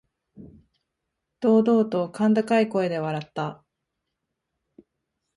[1.41, 3.63] 堂々と甲高い声で笑った。